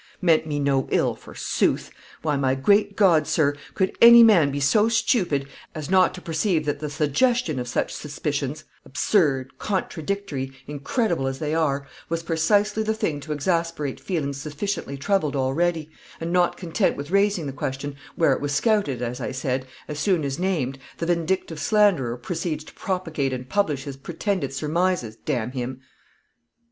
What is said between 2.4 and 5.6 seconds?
great God, sir, could any man be so stupid